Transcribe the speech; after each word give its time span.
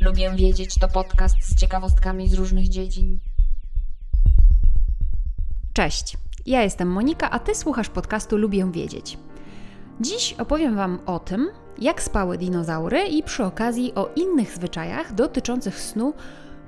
Lubię 0.00 0.30
wiedzieć 0.36 0.74
to 0.74 0.88
podcast 0.88 1.36
z 1.40 1.60
ciekawostkami 1.60 2.28
z 2.28 2.34
różnych 2.34 2.68
dziedzin. 2.68 3.18
Cześć, 5.72 6.16
ja 6.46 6.62
jestem 6.62 6.88
Monika, 6.88 7.30
a 7.30 7.38
ty 7.38 7.54
słuchasz 7.54 7.88
podcastu 7.88 8.36
Lubię 8.36 8.70
wiedzieć. 8.72 9.18
Dziś 10.00 10.32
opowiem 10.32 10.76
Wam 10.76 10.98
o 11.06 11.18
tym, 11.18 11.50
jak 11.78 12.02
spały 12.02 12.38
dinozaury 12.38 13.06
i 13.06 13.22
przy 13.22 13.44
okazji 13.44 13.94
o 13.94 14.10
innych 14.16 14.54
zwyczajach 14.54 15.14
dotyczących 15.14 15.80
snu 15.80 16.14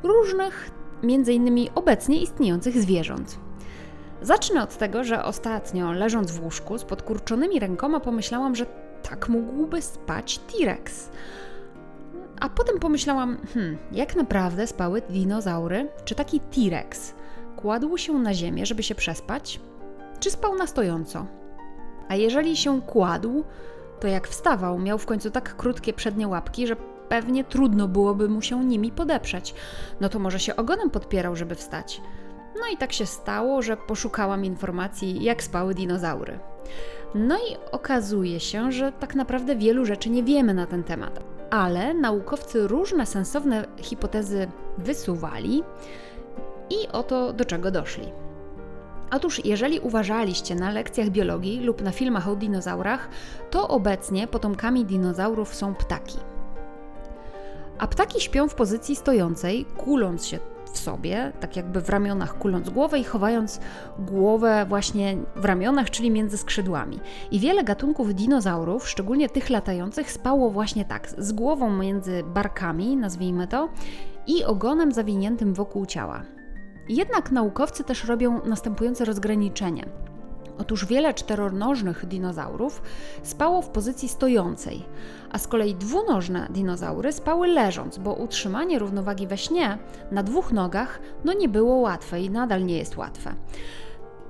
różnych, 0.03 0.71
innymi 1.11 1.71
obecnie 1.75 2.23
istniejących 2.23 2.79
zwierząt. 2.79 3.39
Zacznę 4.23 4.63
od 4.63 4.77
tego, 4.79 5.05
że 5.05 5.25
ostatnio 5.25 5.93
leżąc 5.93 6.31
w 6.31 6.43
łóżku 6.43 6.79
z 6.79 6.85
podkurczonymi 6.85 7.61
rękoma 7.61 8.01
pomyślałam, 8.01 8.55
że 8.55 8.67
tak 9.03 9.29
mógłby 9.29 9.83
spać 9.83 10.39
T-Rex. 10.39 11.11
A 12.41 12.49
potem 12.49 12.79
pomyślałam, 12.79 13.39
hmm, 13.55 13.79
jak 13.93 14.17
naprawdę 14.17 14.67
spały 14.67 15.03
dinozaury? 15.11 15.89
Czy 16.05 16.15
taki 16.15 16.41
T-Rex 16.41 17.15
kładł 17.57 17.97
się 17.97 18.13
na 18.13 18.35
ziemię, 18.35 18.67
żeby 18.67 18.83
się 18.83 18.95
przespać? 18.95 19.61
Czy 20.21 20.31
spał 20.31 20.55
na 20.55 20.67
stojąco? 20.67 21.27
A 22.09 22.15
jeżeli 22.15 22.57
się 22.57 22.83
kładł, 22.83 23.45
to 24.01 24.09
jak 24.09 24.29
wstawał, 24.29 24.79
miał 24.79 24.99
w 24.99 25.07
końcu 25.07 25.31
tak 25.31 25.57
krótkie 25.57 25.93
przednie 25.93 26.29
łapki, 26.29 26.67
że 26.67 26.77
pewnie 27.09 27.45
trudno 27.45 27.89
byłoby 27.89 28.29
mu 28.29 28.43
się 28.43 28.65
nimi 28.65 28.93
podeprzeć. 28.93 29.55
No 30.01 30.09
to 30.09 30.19
może 30.19 30.41
się 30.41 30.57
ogonem 30.57 30.91
podpierał, 30.91 31.37
żeby 31.37 31.55
wstać. 31.55 32.03
No 32.55 32.67
i 32.73 32.77
tak 32.77 32.93
się 32.93 33.07
stało, 33.07 33.63
że 33.63 33.77
poszukałam 33.77 34.45
informacji, 34.45 35.25
jak 35.25 35.43
spały 35.43 35.75
dinozaury. 35.75 36.39
No 37.15 37.37
i 37.37 37.57
okazuje 37.73 38.41
się, 38.41 38.73
że 38.73 38.93
tak 38.93 39.15
naprawdę 39.15 39.57
wielu 39.57 39.85
rzeczy 39.85 40.11
nie 40.11 40.23
wiemy 40.23 40.55
na 40.55 40.67
ten 40.67 40.85
temat, 40.85 41.21
ale 41.51 41.95
naukowcy 41.95 42.69
różne 42.69 43.07
sensowne 43.07 43.67
hipotezy 43.77 44.49
wysuwali 44.79 45.63
i 46.71 46.89
oto 46.93 47.33
do 47.33 47.45
czego 47.45 47.71
doszli. 47.71 48.13
Otóż, 49.11 49.45
jeżeli 49.45 49.81
uważaliście 49.81 50.55
na 50.55 50.71
lekcjach 50.71 51.11
biologii 51.11 51.61
lub 51.61 51.83
na 51.83 51.91
filmach 51.91 52.29
o 52.29 52.37
dinozaurach, 52.37 53.09
to 53.51 53.69
obecnie 53.69 54.27
potomkami 54.27 54.85
dinozaurów 54.85 55.55
są 55.55 55.75
ptaki. 55.75 56.19
A 57.79 57.87
ptaki 57.87 58.21
śpią 58.21 58.49
w 58.49 58.55
pozycji 58.55 58.97
stojącej, 58.97 59.65
kuląc 59.77 60.27
się 60.27 60.39
w 60.73 60.79
sobie, 60.79 61.33
tak 61.41 61.57
jakby 61.57 61.81
w 61.81 61.89
ramionach 61.89 62.39
kuląc 62.39 62.71
głowę 62.71 62.99
i 62.99 63.05
chowając 63.05 63.61
głowę 63.99 64.67
właśnie 64.69 65.17
w 65.37 65.45
ramionach, 65.45 65.91
czyli 65.91 66.11
między 66.11 66.39
skrzydłami. 66.39 67.01
I 67.31 67.41
wiele 67.41 67.65
gatunków 67.65 68.15
dinozaurów, 68.15 68.89
szczególnie 68.89 69.29
tych 69.29 69.51
latających, 69.51 70.13
spało 70.13 70.51
właśnie 70.51 70.85
tak, 70.85 71.09
z 71.19 71.33
głową 71.33 71.71
między 71.71 72.23
barkami, 72.23 72.97
nazwijmy 72.97 73.47
to, 73.47 73.69
i 74.27 74.45
ogonem 74.45 74.93
zawiniętym 74.93 75.55
wokół 75.55 75.87
ciała. 75.87 76.23
Jednak 76.89 77.31
naukowcy 77.33 77.85
też 77.85 78.05
robią 78.05 78.41
następujące 78.45 79.05
rozgraniczenie. 79.05 79.87
Otóż 80.59 80.87
wiele 80.87 81.15
czteronożnych 81.15 82.07
dinozaurów 82.07 82.83
spało 83.23 83.63
w 83.63 83.69
pozycji 83.69 84.09
stojącej, 84.09 84.83
a 85.33 85.39
z 85.39 85.49
kolei 85.49 85.75
dwunożne 85.75 86.47
dinozaury 86.51 87.13
spały 87.13 87.49
leżąc, 87.49 87.99
bo 87.99 88.15
utrzymanie 88.15 88.79
równowagi 88.79 89.27
we 89.27 89.39
śnie 89.39 89.79
na 90.11 90.23
dwóch 90.23 90.53
nogach 90.53 91.01
no 91.25 91.33
nie 91.33 91.49
było 91.49 91.77
łatwe 91.77 92.21
i 92.21 92.31
nadal 92.31 92.65
nie 92.65 92.79
jest 92.79 92.97
łatwe. 92.97 93.35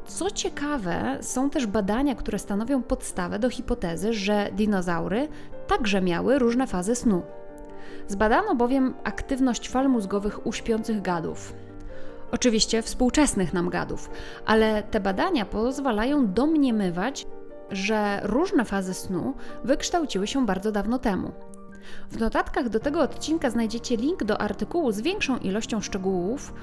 Co 0.06 0.30
ciekawe, 0.30 1.19
są 1.20 1.50
też 1.50 1.66
badania, 1.66 2.14
które 2.14 2.38
stanowią 2.38 2.82
podstawę 2.82 3.38
do 3.38 3.50
hipotezy, 3.50 4.12
że 4.12 4.50
dinozaury 4.53 5.28
także 5.66 6.03
miały 6.03 6.38
różne 6.38 6.66
fazy 6.66 6.94
snu. 6.94 7.22
Zbadano 8.09 8.54
bowiem 8.54 8.94
aktywność 9.04 9.69
fal 9.69 9.88
mózgowych 9.88 10.47
u 10.47 10.53
śpiących 10.53 11.03
gadów. 11.03 11.53
Oczywiście 12.31 12.82
współczesnych 12.82 13.53
nam 13.53 13.70
gadów, 13.70 14.10
ale 14.47 14.82
te 14.82 15.00
badania 15.00 15.44
pozwalają 15.44 16.32
domniemywać, 16.32 17.26
że 17.70 18.20
różne 18.22 18.64
fazy 18.64 18.94
snu 18.94 19.34
wykształciły 19.64 20.26
się 20.26 20.47
bardzo 20.47 20.72
dawno 20.72 20.98
temu. 20.98 21.32
W 22.10 22.19
notatkach 22.19 22.69
do 22.69 22.81
tego 22.81 23.00
odcinka 23.00 23.50
znajdziecie 23.50 23.97
link 23.97 24.25
do 24.25 24.41
artykułu 24.41 24.92
z 24.92 25.00
większą 25.00 25.38
ilością 25.38 25.81
szczegółów 25.81 26.54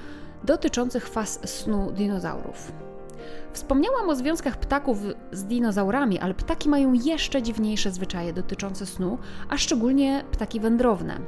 dotyczących 0.43 1.07
faz 1.07 1.39
snu 1.49 1.91
dinozaurów. 1.91 2.71
Wspomniałam 3.53 4.09
o 4.09 4.15
związkach 4.15 4.57
ptaków 4.57 4.97
z 5.31 5.43
dinozaurami, 5.43 6.19
ale 6.19 6.33
ptaki 6.33 6.69
mają 6.69 6.93
jeszcze 6.93 7.41
dziwniejsze 7.41 7.91
zwyczaje 7.91 8.33
dotyczące 8.33 8.85
snu, 8.85 9.17
a 9.49 9.57
szczególnie 9.57 10.23
ptaki 10.31 10.59
wędrowne. 10.59 11.19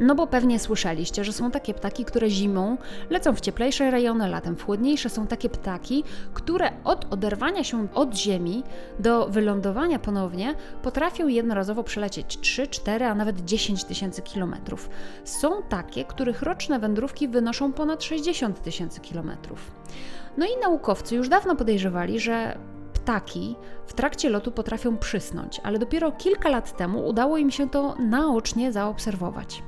No 0.00 0.14
bo 0.14 0.26
pewnie 0.26 0.58
słyszeliście, 0.58 1.24
że 1.24 1.32
są 1.32 1.50
takie 1.50 1.74
ptaki, 1.74 2.04
które 2.04 2.30
zimą 2.30 2.76
lecą 3.10 3.34
w 3.34 3.40
cieplejsze 3.40 3.90
rejony, 3.90 4.28
latem 4.28 4.56
w 4.56 4.64
chłodniejsze. 4.64 5.10
Są 5.10 5.26
takie 5.26 5.48
ptaki, 5.48 6.04
które 6.34 6.70
od 6.84 7.12
oderwania 7.12 7.64
się 7.64 7.88
od 7.94 8.14
ziemi 8.14 8.62
do 8.98 9.28
wylądowania 9.28 9.98
ponownie 9.98 10.54
potrafią 10.82 11.28
jednorazowo 11.28 11.84
przelecieć 11.84 12.38
3, 12.40 12.66
4, 12.66 13.04
a 13.04 13.14
nawet 13.14 13.44
10 13.44 13.84
tysięcy 13.84 14.22
kilometrów. 14.22 14.90
Są 15.24 15.62
takie, 15.68 16.04
których 16.04 16.42
roczne 16.42 16.78
wędrówki 16.78 17.28
wynoszą 17.28 17.72
ponad 17.72 18.02
60 18.02 18.62
tysięcy 18.62 19.00
kilometrów. 19.00 19.70
No 20.36 20.46
i 20.46 20.60
naukowcy 20.62 21.16
już 21.16 21.28
dawno 21.28 21.56
podejrzewali, 21.56 22.20
że 22.20 22.58
ptaki 22.94 23.56
w 23.86 23.92
trakcie 23.92 24.28
lotu 24.28 24.52
potrafią 24.52 24.96
przysnąć, 24.96 25.60
ale 25.64 25.78
dopiero 25.78 26.12
kilka 26.12 26.48
lat 26.48 26.76
temu 26.76 27.06
udało 27.06 27.38
im 27.38 27.50
się 27.50 27.70
to 27.70 27.94
naocznie 27.98 28.72
zaobserwować. 28.72 29.62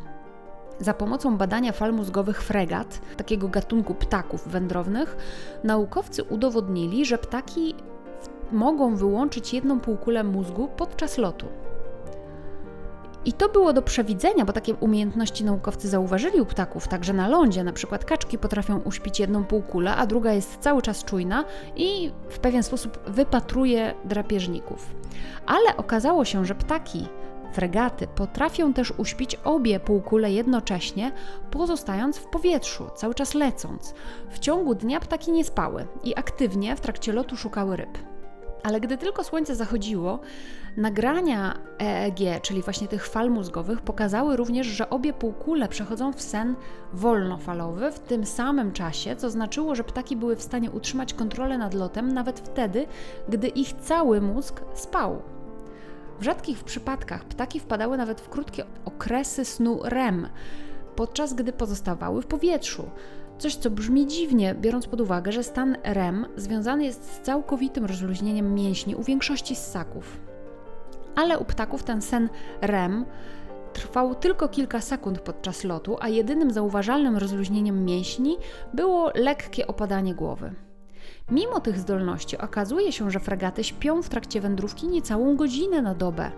Za 0.81 0.95
pomocą 0.95 1.37
badania 1.37 1.73
fal 1.73 1.93
mózgowych 1.93 2.43
fregat, 2.43 3.01
takiego 3.17 3.49
gatunku 3.49 3.95
ptaków 3.95 4.49
wędrownych, 4.49 5.17
naukowcy 5.65 6.25
udowodnili, 6.25 7.07
że 7.07 7.19
ptaki 7.19 7.75
mogą 8.53 8.97
wyłączyć 8.97 9.55
jedną 9.55 9.81
półkulę 9.81 10.25
mózgu 10.25 10.69
podczas 10.77 11.19
lotu. 11.19 11.47
I 13.25 13.33
to 13.33 13.49
było 13.49 13.73
do 13.73 13.83
przewidzenia, 13.83 14.45
bo 14.45 14.53
takie 14.53 14.75
umiejętności 14.75 15.45
naukowcy 15.45 15.89
zauważyli 15.89 16.41
u 16.41 16.47
ptaków, 16.47 16.89
także 16.89 17.13
na 17.13 17.29
lądzie. 17.29 17.65
Na 17.65 17.73
przykład 17.73 18.05
kaczki 18.05 18.39
potrafią 18.39 18.81
uśpić 18.81 19.21
jedną 19.21 19.45
półkulę, 19.45 19.97
a 19.97 20.07
druga 20.07 20.33
jest 20.33 20.57
cały 20.57 20.83
czas 20.83 21.05
czujna 21.05 21.45
i 21.77 22.13
w 22.29 22.39
pewien 22.39 22.63
sposób 22.63 22.99
wypatruje 23.07 23.95
drapieżników. 24.05 24.95
Ale 25.47 25.77
okazało 25.77 26.25
się, 26.25 26.45
że 26.45 26.55
ptaki 26.55 27.09
Fregaty 27.53 28.07
potrafią 28.07 28.73
też 28.73 28.93
uśpić 28.97 29.35
obie 29.35 29.81
półkule 29.81 30.33
jednocześnie, 30.33 31.13
pozostając 31.51 32.19
w 32.19 32.27
powietrzu, 32.27 32.91
cały 32.97 33.15
czas 33.15 33.35
lecąc. 33.35 33.95
W 34.31 34.39
ciągu 34.39 34.75
dnia 34.75 35.01
ptaki 35.01 35.33
nie 35.33 35.45
spały 35.45 35.87
i 36.05 36.17
aktywnie 36.17 36.77
w 36.77 36.81
trakcie 36.81 37.13
lotu 37.13 37.37
szukały 37.37 37.77
ryb. 37.77 37.99
Ale 38.63 38.81
gdy 38.81 38.99
tylko 38.99 39.25
słońce 39.25 39.55
zachodziło, 39.55 40.21
nagrania 40.77 41.59
EEG, 41.79 42.43
czyli 42.43 42.63
właśnie 42.63 42.89
tych 42.89 43.07
fal 43.07 43.31
mózgowych, 43.31 43.81
pokazały 43.81 44.37
również, 44.37 44.67
że 44.67 44.91
obie 44.91 45.13
półkule 45.13 45.69
przechodzą 45.69 46.13
w 46.13 46.23
sen 46.23 46.55
wolnofalowy 46.93 47.93
w 47.93 47.99
tym 47.99 48.27
samym 48.27 48.73
czasie, 48.73 49.17
co 49.17 49.31
znaczyło, 49.31 49.75
że 49.75 49.85
ptaki 49.85 50.17
były 50.17 50.37
w 50.37 50.43
stanie 50.43 50.71
utrzymać 50.71 51.15
kontrolę 51.15 51.59
nad 51.59 51.75
lotem 51.75 52.13
nawet 52.13 52.41
wtedy, 52.41 52.87
gdy 53.29 53.49
ich 53.49 53.73
cały 53.73 54.21
mózg 54.21 54.61
spał. 54.75 55.23
W 56.21 56.25
rzadkich 56.25 56.65
przypadkach 56.65 57.25
ptaki 57.25 57.61
wpadały 57.61 57.97
nawet 57.97 58.21
w 58.21 58.29
krótkie 58.29 58.65
okresy 58.85 59.45
snu 59.45 59.81
REM, 59.85 60.29
podczas 60.97 61.35
gdy 61.35 61.53
pozostawały 61.53 62.23
w 62.23 62.27
powietrzu. 62.27 62.91
Coś, 63.39 63.57
co 63.57 63.71
brzmi 63.71 64.07
dziwnie, 64.07 64.55
biorąc 64.55 64.87
pod 64.87 65.01
uwagę, 65.01 65.33
że 65.33 65.43
stan 65.43 65.77
REM 65.85 66.27
związany 66.37 66.85
jest 66.85 67.13
z 67.13 67.21
całkowitym 67.21 67.85
rozluźnieniem 67.85 68.55
mięśni 68.55 68.95
u 68.95 69.03
większości 69.03 69.57
ssaków. 69.57 70.21
Ale 71.17 71.39
u 71.39 71.45
ptaków 71.45 71.83
ten 71.83 72.03
sen 72.03 72.29
REM 72.61 73.05
trwał 73.73 74.15
tylko 74.15 74.49
kilka 74.49 74.81
sekund 74.81 75.21
podczas 75.21 75.65
lotu, 75.65 75.97
a 76.01 76.09
jedynym 76.09 76.51
zauważalnym 76.51 77.17
rozluźnieniem 77.17 77.85
mięśni 77.85 78.37
było 78.75 79.11
lekkie 79.15 79.67
opadanie 79.67 80.15
głowy. 80.15 80.55
Mimo 81.31 81.61
tych 81.61 81.79
zdolności 81.79 82.39
okazuje 82.39 82.93
się, 82.93 83.11
że 83.11 83.21
fregaty 83.21 83.65
śpią 83.65 84.03
w 84.03 84.09
trakcie 84.09 84.41
wędrówki 84.41 84.89
niecałą 84.89 85.37
godzinę 85.37 85.83
na 85.83 85.95
dobę, 85.95 86.31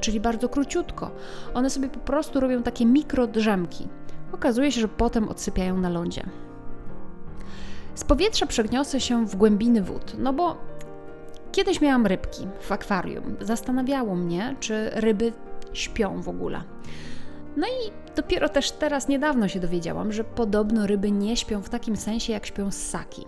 czyli 0.00 0.20
bardzo 0.20 0.48
króciutko. 0.48 1.10
One 1.54 1.70
sobie 1.70 1.88
po 1.88 2.00
prostu 2.00 2.40
robią 2.40 2.62
takie 2.62 2.86
mikrodrzemki. 2.86 3.88
Okazuje 4.32 4.72
się, 4.72 4.80
że 4.80 4.88
potem 4.88 5.28
odsypiają 5.28 5.76
na 5.76 5.88
lądzie. 5.88 6.22
Z 7.94 8.04
powietrza 8.04 8.46
przegniosę 8.46 9.00
się 9.00 9.26
w 9.26 9.36
głębiny 9.36 9.82
wód, 9.82 10.12
no 10.18 10.32
bo 10.32 10.56
kiedyś 11.52 11.80
miałam 11.80 12.06
rybki 12.06 12.46
w 12.60 12.72
akwarium. 12.72 13.36
Zastanawiało 13.40 14.14
mnie, 14.14 14.56
czy 14.60 14.90
ryby 14.94 15.32
śpią 15.72 16.22
w 16.22 16.28
ogóle. 16.28 16.62
No 17.56 17.66
i 17.66 17.92
dopiero 18.16 18.48
też 18.48 18.70
teraz 18.70 19.08
niedawno 19.08 19.48
się 19.48 19.60
dowiedziałam, 19.60 20.12
że 20.12 20.24
podobno 20.24 20.86
ryby 20.86 21.10
nie 21.10 21.36
śpią 21.36 21.62
w 21.62 21.68
takim 21.68 21.96
sensie, 21.96 22.32
jak 22.32 22.46
śpią 22.46 22.70
ssaki. 22.70 23.26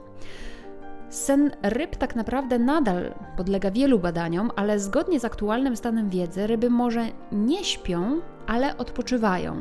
Sen 1.10 1.50
ryb 1.62 1.96
tak 1.96 2.16
naprawdę 2.16 2.58
nadal 2.58 3.14
podlega 3.36 3.70
wielu 3.70 3.98
badaniom, 3.98 4.50
ale 4.56 4.80
zgodnie 4.80 5.20
z 5.20 5.24
aktualnym 5.24 5.76
stanem 5.76 6.10
wiedzy 6.10 6.46
ryby 6.46 6.70
może 6.70 7.06
nie 7.32 7.64
śpią, 7.64 8.20
ale 8.46 8.76
odpoczywają. 8.76 9.56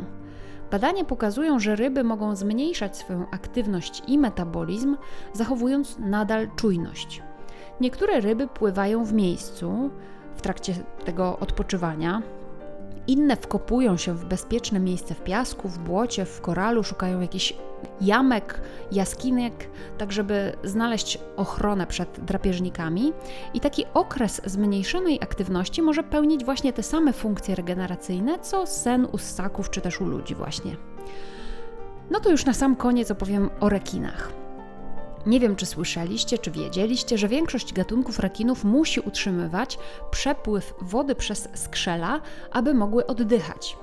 Badania 0.72 1.04
pokazują, 1.04 1.60
że 1.60 1.76
ryby 1.76 2.04
mogą 2.04 2.36
zmniejszać 2.36 2.98
swoją 2.98 3.30
aktywność 3.32 4.04
i 4.08 4.18
metabolizm, 4.18 4.98
zachowując 5.34 6.00
nadal 6.00 6.48
czujność. 6.56 7.24
Niektóre 7.82 8.20
ryby 8.20 8.48
pływają 8.48 9.06
w 9.06 9.14
miejscu 9.14 9.90
w 10.36 10.42
trakcie 10.42 10.74
tego 11.06 11.40
odpoczywania, 11.40 12.22
inne 13.08 13.36
wkopują 13.36 13.98
się 13.98 14.14
w 14.14 14.26
bezpieczne 14.26 14.80
miejsce 14.80 15.16
w 15.16 15.24
piasku, 15.24 15.70
w 15.70 15.80
błocie, 15.80 16.26
w 16.26 16.42
koralu, 16.42 16.84
szukają 16.84 17.22
jakichś 17.22 17.54
jamek, 18.02 18.62
jaskinek, 18.92 19.70
tak 19.98 20.12
żeby 20.12 20.54
znaleźć 20.64 21.20
ochronę 21.38 21.88
przed 21.88 22.20
drapieżnikami. 22.20 23.14
I 23.54 23.60
taki 23.60 23.86
okres 23.94 24.42
zmniejszonej 24.46 25.20
aktywności 25.22 25.82
może 25.82 26.04
pełnić 26.04 26.46
właśnie 26.46 26.74
te 26.74 26.84
same 26.84 27.14
funkcje 27.14 27.56
regeneracyjne, 27.56 28.40
co 28.40 28.68
sen 28.68 29.08
u 29.12 29.18
ssaków 29.18 29.70
czy 29.70 29.82
też 29.82 30.02
u 30.02 30.06
ludzi 30.06 30.36
właśnie. 30.36 30.76
No 32.10 32.20
to 32.20 32.30
już 32.30 32.46
na 32.46 32.54
sam 32.54 32.76
koniec 32.76 33.12
opowiem 33.12 33.50
o 33.60 33.70
rekinach. 33.70 34.47
Nie 35.28 35.40
wiem, 35.40 35.56
czy 35.56 35.66
słyszeliście, 35.66 36.38
czy 36.38 36.52
wiedzieliście, 36.52 37.18
że 37.18 37.28
większość 37.28 37.74
gatunków 37.74 38.20
rekinów 38.20 38.64
musi 38.64 39.00
utrzymywać 39.00 39.80
przepływ 40.12 40.74
wody 40.82 41.16
przez 41.16 41.50
skrzela, 41.54 42.22
aby 42.52 42.74
mogły 42.74 43.08
oddychać. 43.08 43.78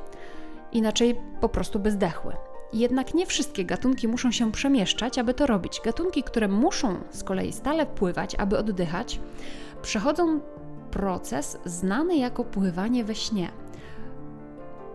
Inaczej 0.73 1.21
po 1.41 1.49
prostu 1.49 1.79
by 1.79 1.91
zdechły. 1.91 2.33
Jednak 2.73 3.15
nie 3.15 3.27
wszystkie 3.27 3.65
gatunki 3.65 4.09
muszą 4.09 4.33
się 4.33 4.53
przemieszczać, 4.53 5.19
aby 5.19 5.35
to 5.35 5.47
robić. 5.47 5.81
Gatunki, 5.85 6.23
które 6.23 6.49
muszą 6.49 6.97
z 7.11 7.25
kolei 7.25 7.53
stale 7.53 7.87
pływać, 7.87 8.35
aby 8.35 8.59
oddychać, 8.59 9.21
przechodzą 9.83 10.41
proces 10.91 11.59
znany 11.65 12.17
jako 12.17 12.45
pływanie 12.45 13.05
we 13.05 13.15
śnie, 13.15 13.49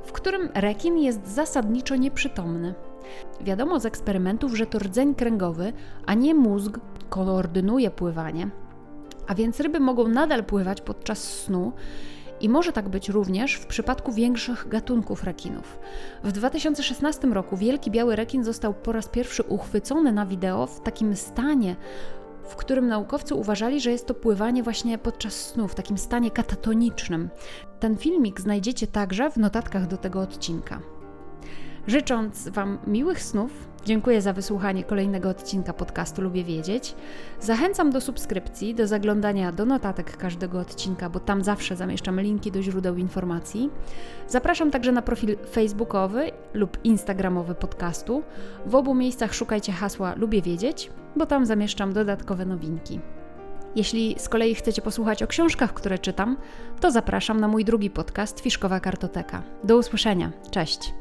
w 0.03 0.11
którym 0.11 0.49
rekin 0.53 0.97
jest 0.97 1.27
zasadniczo 1.27 1.95
nieprzytomny. 1.95 2.73
Wiadomo 3.41 3.79
z 3.79 3.85
eksperymentów, 3.85 4.57
że 4.57 4.65
to 4.65 4.79
rdzeń 4.79 5.15
kręgowy, 5.15 5.73
a 6.05 6.13
nie 6.13 6.35
mózg 6.35 6.79
koordynuje 7.09 7.91
pływanie, 7.91 8.49
a 9.27 9.35
więc 9.35 9.59
ryby 9.59 9.79
mogą 9.79 10.07
nadal 10.07 10.43
pływać 10.43 10.81
podczas 10.81 11.23
snu 11.23 11.71
i 12.41 12.49
może 12.49 12.73
tak 12.73 12.89
być 12.89 13.09
również 13.09 13.55
w 13.55 13.65
przypadku 13.65 14.11
większych 14.11 14.67
gatunków 14.67 15.23
rekinów. 15.23 15.79
W 16.23 16.31
2016 16.31 17.27
roku 17.27 17.57
wielki 17.57 17.91
biały 17.91 18.15
rekin 18.15 18.43
został 18.43 18.73
po 18.73 18.91
raz 18.91 19.07
pierwszy 19.07 19.43
uchwycony 19.43 20.11
na 20.11 20.25
wideo 20.25 20.67
w 20.67 20.81
takim 20.81 21.15
stanie, 21.15 21.75
w 22.43 22.55
którym 22.55 22.87
naukowcy 22.87 23.35
uważali, 23.35 23.81
że 23.81 23.91
jest 23.91 24.05
to 24.05 24.13
pływanie 24.13 24.63
właśnie 24.63 24.97
podczas 24.97 25.33
snu, 25.33 25.67
w 25.67 25.75
takim 25.75 25.97
stanie 25.97 26.31
katatonicznym. 26.31 27.29
Ten 27.79 27.97
filmik 27.97 28.41
znajdziecie 28.41 28.87
także 28.87 29.31
w 29.31 29.37
notatkach 29.37 29.87
do 29.87 29.97
tego 29.97 30.21
odcinka. 30.21 30.79
Życząc 31.89 32.49
Wam 32.49 32.77
miłych 32.87 33.23
snów, 33.23 33.51
dziękuję 33.85 34.21
za 34.21 34.33
wysłuchanie 34.33 34.83
kolejnego 34.83 35.29
odcinka 35.29 35.73
podcastu 35.73 36.21
Lubię 36.21 36.43
Wiedzieć. 36.43 36.95
Zachęcam 37.39 37.91
do 37.91 38.01
subskrypcji, 38.01 38.75
do 38.75 38.87
zaglądania 38.87 39.51
do 39.51 39.65
notatek 39.65 40.17
każdego 40.17 40.59
odcinka, 40.59 41.09
bo 41.09 41.19
tam 41.19 41.43
zawsze 41.43 41.75
zamieszczam 41.75 42.21
linki 42.21 42.51
do 42.51 42.61
źródeł 42.61 42.95
informacji. 42.95 43.69
Zapraszam 44.27 44.71
także 44.71 44.91
na 44.91 45.01
profil 45.01 45.37
facebookowy 45.51 46.31
lub 46.53 46.77
instagramowy 46.83 47.55
podcastu. 47.55 48.23
W 48.65 48.75
obu 48.75 48.95
miejscach 48.95 49.33
szukajcie 49.33 49.71
hasła 49.71 50.15
Lubię 50.15 50.41
Wiedzieć, 50.41 50.91
bo 51.15 51.25
tam 51.25 51.45
zamieszczam 51.45 51.93
dodatkowe 51.93 52.45
nowinki. 52.45 52.99
Jeśli 53.75 54.15
z 54.19 54.29
kolei 54.29 54.55
chcecie 54.55 54.81
posłuchać 54.81 55.23
o 55.23 55.27
książkach, 55.27 55.73
które 55.73 55.99
czytam, 55.99 56.37
to 56.79 56.91
zapraszam 56.91 57.39
na 57.39 57.47
mój 57.47 57.65
drugi 57.65 57.89
podcast 57.89 58.39
Fiszkowa 58.39 58.79
Kartoteka. 58.79 59.43
Do 59.63 59.77
usłyszenia. 59.77 60.31
Cześć! 60.51 60.93